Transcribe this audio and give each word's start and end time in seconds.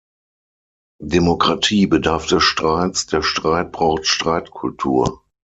Demokratie 1.03 1.85
bedarf 1.85 2.25
des 2.25 2.41
Streits, 2.41 3.05
der 3.05 3.21
Streit 3.21 3.71
braucht 3.71 4.07
Streitkultur. 4.07 5.21